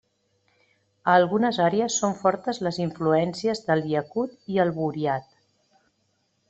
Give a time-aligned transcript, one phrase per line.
[1.11, 5.31] A algunes àrees són fortes les influències del iacut i el buriat.